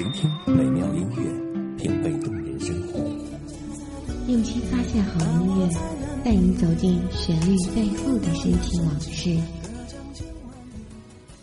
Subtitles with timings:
[0.00, 3.00] 聆听美妙音乐，品味动人生活，
[4.28, 5.68] 用心发现好音乐，
[6.24, 9.38] 带你走进旋律背后的深情往事。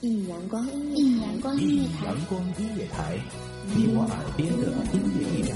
[0.00, 3.18] 一阳光，一阳光音乐台，阳光音乐台，
[3.74, 5.55] 你我耳边的音乐驿站，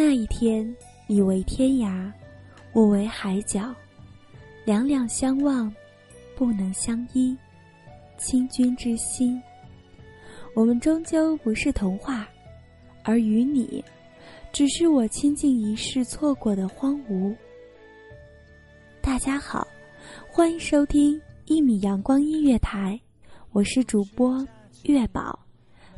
[0.00, 0.64] 那一天，
[1.08, 2.08] 你为天涯，
[2.72, 3.74] 我为海角，
[4.64, 5.74] 两两相望，
[6.36, 7.36] 不能相依。
[8.16, 9.42] 倾君之心，
[10.54, 12.28] 我们终究不是童话，
[13.02, 13.84] 而与你，
[14.52, 17.34] 只是我倾尽一世错过的荒芜。
[19.00, 19.66] 大家好，
[20.30, 22.96] 欢迎收听一米阳光音乐台，
[23.50, 24.46] 我是主播
[24.84, 25.36] 月宝。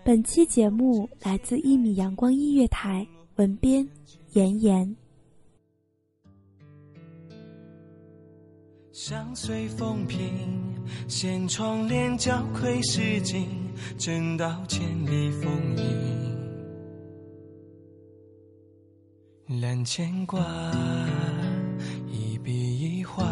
[0.02, 3.06] 本期节目来自一米阳光音乐台。
[3.40, 3.88] 文编：
[4.34, 4.94] 妍妍。
[8.92, 10.20] 相随风平，
[11.08, 13.48] 掀窗帘，交愧诗经，
[13.96, 16.38] 正道千里风影。
[19.62, 20.38] 揽牵挂，
[22.12, 23.24] 一笔一画，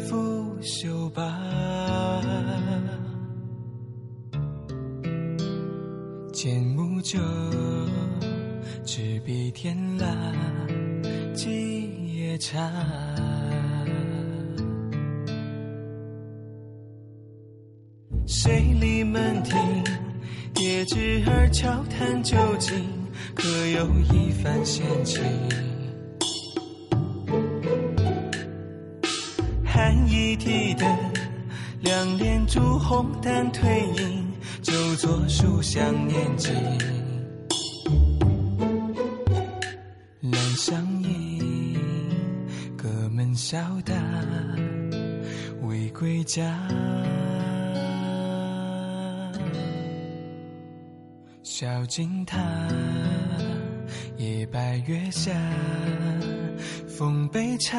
[0.00, 1.22] 拂袖罢。
[6.32, 7.20] 剑木酒。
[8.92, 10.04] 执笔天蜡，
[11.32, 12.58] 几夜茶。
[18.26, 19.56] 水里门庭，
[20.52, 22.84] 叠纸儿悄谈究竟，
[23.36, 25.22] 可有一番闲情？
[29.64, 30.88] 寒衣提灯，
[31.82, 33.68] 两帘烛红淡褪
[34.02, 34.26] 影，
[34.60, 36.52] 就坐书香念经。
[43.50, 43.92] 笑答，
[45.62, 46.56] 未归家。
[51.42, 52.38] 小径塔，
[54.18, 55.32] 夜白月下，
[56.86, 57.76] 风杯茶。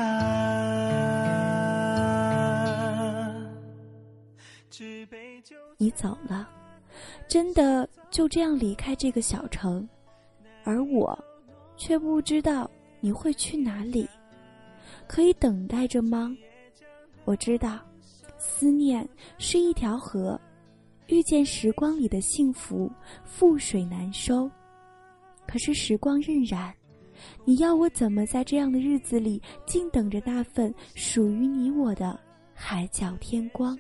[5.78, 6.50] 你走了，
[7.30, 9.88] 真的就这样离开这个小城，
[10.66, 11.18] 而我。
[11.78, 14.06] 却不知道你会去哪里，
[15.12, 16.34] 可以等待着吗？
[17.26, 17.80] 我知道，
[18.38, 19.06] 思念
[19.38, 20.40] 是一条河，
[21.08, 22.90] 遇见时光里的幸福，
[23.28, 24.50] 覆水难收。
[25.46, 26.72] 可是时光荏苒，
[27.44, 32.18] 你要我怎么在这样的日子里，静等着那份属于你我的
[32.54, 33.78] 海角天光？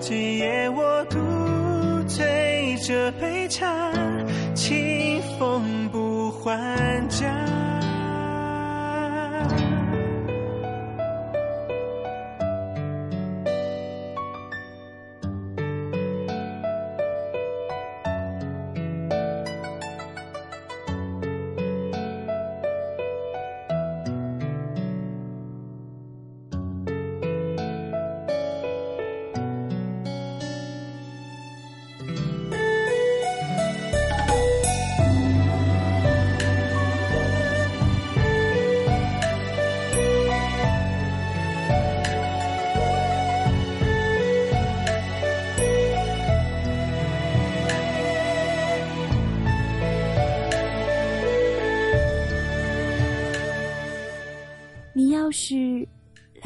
[0.00, 1.16] 今夜我独
[2.08, 2.50] 醉。
[2.82, 3.92] 这杯茶，
[4.54, 5.99] 清风不
[6.42, 7.59] 还家。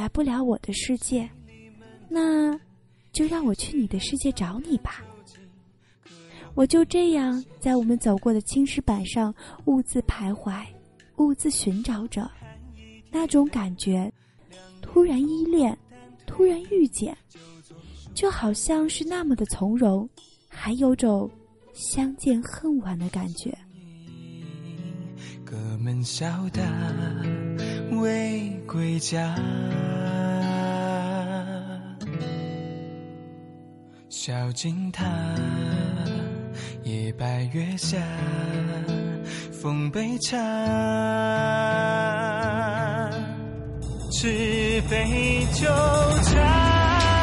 [0.05, 1.27] 来不了我的世界，
[2.11, 2.53] 那
[3.11, 5.03] 就让我去你的世界找你吧。
[6.55, 9.35] 我就这样在我们走过的青石板上
[9.65, 10.62] 兀自徘徊，
[11.17, 12.31] 兀自寻找着
[13.11, 14.12] 那种感觉，
[14.83, 15.75] 突然依恋，
[16.27, 17.17] 突然遇见，
[18.12, 20.06] 就好像是那么的从容，
[20.49, 21.31] 还有种
[21.73, 23.56] 相见恨晚的感觉。
[25.47, 26.61] 哥们笑打
[28.00, 29.35] 未归家，
[34.08, 35.05] 小径塔，
[36.82, 37.99] 夜白月下，
[39.52, 40.38] 奉杯茶，
[44.11, 45.67] 纸杯酒
[46.23, 46.32] 茶，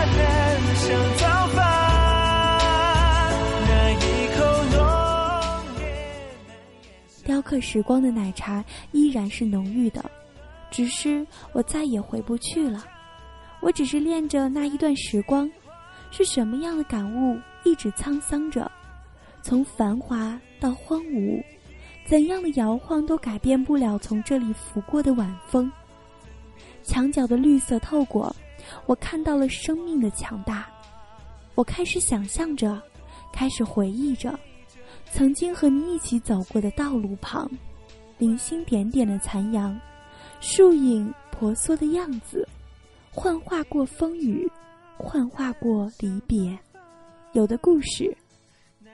[0.05, 1.61] 淡香早发，
[3.67, 4.39] 那一口
[4.71, 4.77] 浓
[5.79, 5.83] 烈
[7.23, 10.03] 雕刻时光的奶茶依然是浓郁的，
[10.71, 12.83] 只是我再也回不去了。
[13.59, 15.47] 我只是恋着那一段时光，
[16.09, 18.71] 是什么样的感悟一直沧桑着，
[19.43, 21.43] 从繁华到荒芜，
[22.05, 25.71] 怎样的摇晃都改变不了从这里拂过的晚风。
[26.81, 28.35] 墙角的绿色透过，
[28.87, 30.67] 我看到了生命的强大。
[31.53, 32.81] 我开始想象着，
[33.31, 34.39] 开始回忆着。
[35.11, 37.49] 曾经和你一起走过的道路旁，
[38.17, 39.79] 零星点点的残阳，
[40.41, 42.47] 树影婆娑的样子，
[43.11, 44.51] 幻化过风雨，
[44.97, 46.57] 幻化过离别。
[47.33, 48.17] 有的故事，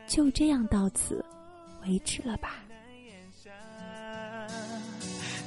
[0.05, 1.23] 就这样到此
[1.83, 2.55] 为止了吧。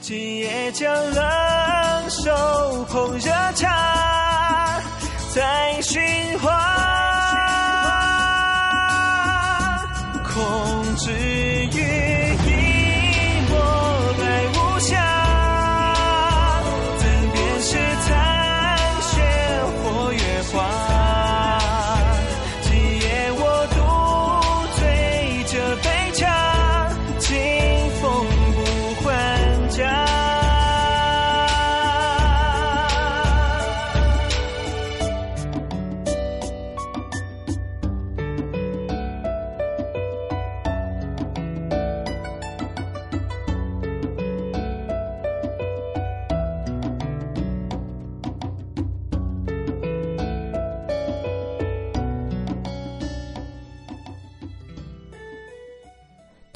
[0.00, 4.80] 今夜将冷手捧热茶，
[5.34, 6.00] 在寻
[6.38, 6.50] 花，
[10.24, 11.59] 空知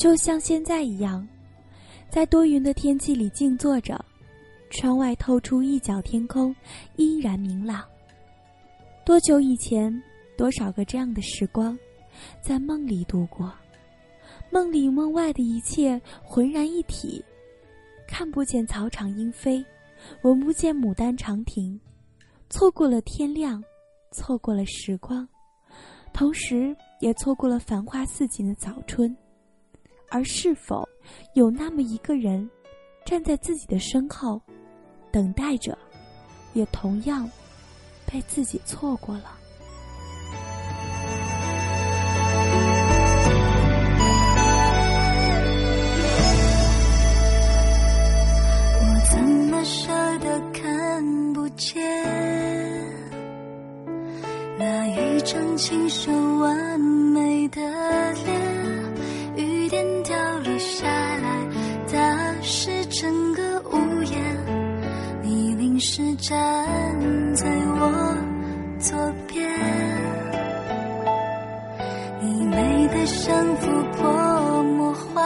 [0.05, 1.27] 就像现在一样，
[2.11, 3.99] 在多云的天气里静坐着，
[4.69, 6.55] 窗外透出一角天空，
[6.97, 7.83] 依然明朗。
[9.03, 9.91] 多久以前，
[10.37, 11.75] 多少个这样的时光，
[12.43, 13.51] 在梦里度过，
[14.51, 17.25] 梦里梦外的一切浑然一体，
[18.07, 19.65] 看不见草场莺飞，
[20.21, 21.81] 闻不见牡丹长亭，
[22.51, 23.65] 错过了天亮，
[24.11, 25.27] 错过了时光，
[26.13, 29.17] 同时也错过了繁花似锦的早春。
[30.09, 30.89] 而是否
[31.35, 32.49] 有那么一个人，
[33.05, 34.41] 站在自己的身后，
[35.11, 35.77] 等待着，
[36.53, 37.29] 也同样
[38.07, 39.39] 被自己错过了？
[48.81, 51.83] 我怎么舍得看不见
[54.59, 57.61] 那一张清秀完美的
[58.25, 58.44] 脸？
[65.87, 66.35] 是站
[67.35, 68.17] 在我
[68.79, 68.97] 左
[69.29, 69.47] 边，
[72.23, 75.23] 你美得像幅泼墨画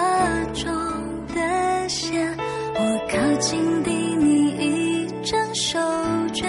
[0.52, 0.66] 中
[1.32, 2.36] 的线。
[2.74, 5.78] 我靠近递你一张手
[6.32, 6.48] 绢，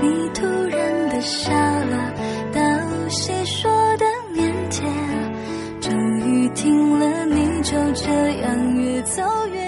[0.00, 2.12] 你突然的笑了，
[2.52, 2.60] 到
[3.08, 4.82] 谁说的腼腆，
[5.80, 8.10] 终于听了，你就这
[8.40, 9.22] 样越走
[9.52, 9.65] 越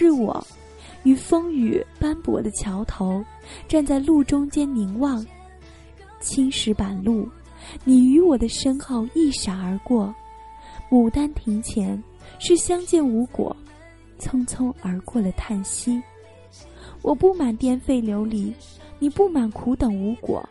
[0.00, 0.42] 是我，
[1.02, 3.22] 于风雨斑驳的桥头，
[3.68, 5.22] 站在路中间凝望。
[6.20, 7.28] 青石板路，
[7.84, 10.14] 你与我的身后一闪而过。
[10.88, 12.02] 牡丹亭前，
[12.38, 13.54] 是相见无果，
[14.18, 16.02] 匆匆而过的叹息。
[17.02, 18.54] 我不满颠沛流离，
[18.98, 20.42] 你不满苦等无果，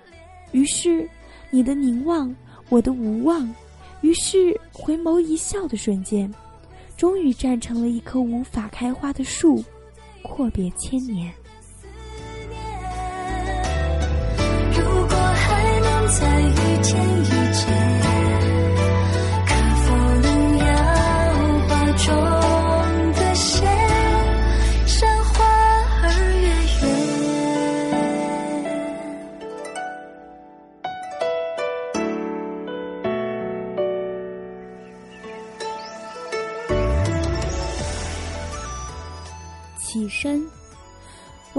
[0.52, 1.10] 于是
[1.50, 2.32] 你的凝望，
[2.70, 3.52] 我的无望，
[4.02, 6.32] 于是回眸一笑的瞬间。
[7.00, 9.64] 终于站成了一棵无法开花的树，
[10.22, 11.34] 阔别千年。
[14.74, 16.42] 如果还能再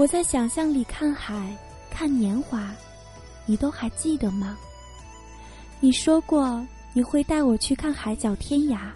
[0.01, 1.55] 我在想象里看海，
[1.91, 2.71] 看年华，
[3.45, 4.57] 你都还记得吗？
[5.79, 8.89] 你说过你会带我去看海角天涯，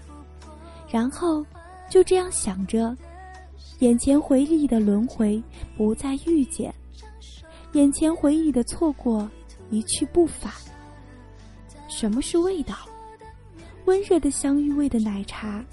[0.89, 1.45] 然后
[1.91, 2.97] 就这样想着，
[3.81, 5.39] 眼前回忆的轮回
[5.77, 6.73] 不再遇见，
[7.73, 9.29] 眼前回忆的错过
[9.69, 10.51] 一去不返。
[11.87, 12.75] 什么是味道？
[13.85, 15.63] 温热的香芋味的奶茶。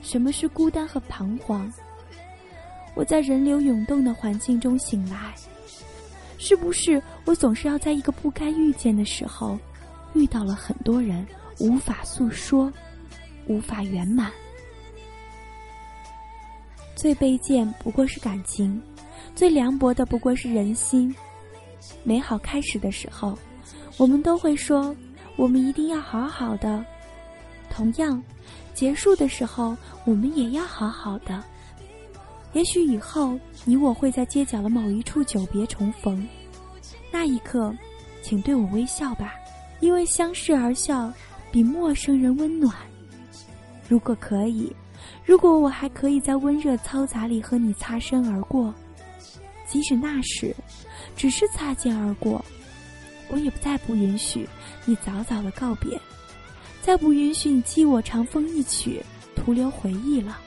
[0.00, 1.70] 什么是孤单和彷徨？
[2.98, 5.32] 我在人流涌动的环境中醒来，
[6.36, 9.56] 是不是我总是要在一个不该遇见的时候？
[10.14, 11.24] 遇到了很多人，
[11.60, 12.72] 无法诉说，
[13.46, 14.32] 无法圆满。
[16.96, 18.82] 最卑贱不过是感情，
[19.32, 21.14] 最凉薄的不过是人心。
[22.02, 23.38] 美好开始的时候，
[23.96, 24.92] 我们都会说
[25.36, 26.84] 我们一定要好好的；
[27.70, 28.20] 同样，
[28.74, 31.40] 结束的时候，我们也要好好的。
[32.54, 36.26] 也许以后你我会在街角的某一处久别重逢，
[37.12, 37.74] 那一刻，
[38.22, 39.34] 请对我微笑吧。
[39.80, 41.12] 因为相视而笑，
[41.52, 42.74] 比陌生人温暖。
[43.88, 44.72] 如果可以，
[45.24, 48.74] 如果我还可以在温热嘈杂里和你擦身而过，
[49.68, 50.54] 即使那时
[51.14, 52.44] 只是擦肩而过，
[53.28, 54.48] 我也不再不允许
[54.84, 56.00] 你早早的告别，
[56.82, 59.00] 再不允许你记我长风一曲，
[59.36, 60.38] 徒留回忆了。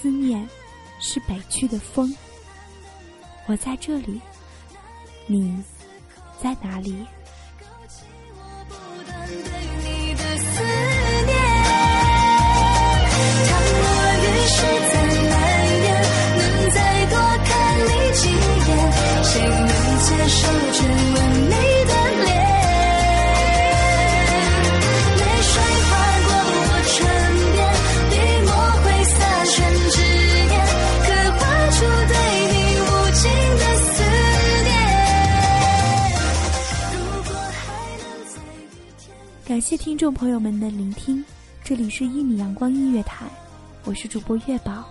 [0.00, 0.48] 思念
[1.00, 2.14] 是北去的风，
[3.46, 4.20] 我在这里，
[5.26, 5.60] 你
[6.40, 7.04] 在哪里？
[39.48, 41.24] 感谢听众朋友们的聆听，
[41.64, 43.26] 这里是一米阳光音乐台，
[43.84, 44.84] 我是主播月宝，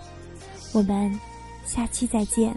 [0.74, 1.16] 我们
[1.64, 2.52] 下期再见。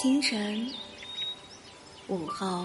[0.00, 0.70] 清晨，
[2.06, 2.64] 午后。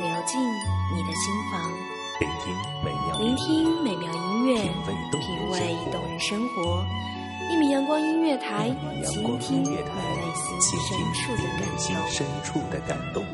[0.00, 0.40] 流进
[0.94, 1.70] 你的心房。
[2.20, 4.62] 聆听美妙，聆听美妙音乐，
[5.18, 6.84] 品味动人生活。
[7.50, 8.74] 一米阳光音乐台，
[9.04, 9.76] 倾听你内
[11.76, 13.24] 心深处的感动。